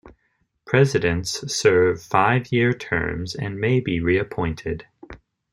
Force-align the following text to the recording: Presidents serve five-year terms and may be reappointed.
Presidents 0.65 1.53
serve 1.53 2.01
five-year 2.01 2.73
terms 2.73 3.35
and 3.35 3.59
may 3.59 3.79
be 3.79 3.99
reappointed. 3.99 4.87